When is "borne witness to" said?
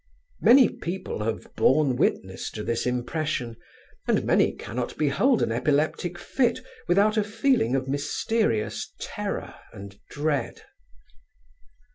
1.55-2.63